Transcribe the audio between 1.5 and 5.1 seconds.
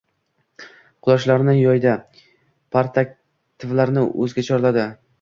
yoydi. Partaktivlarni o‘ziga chorladi.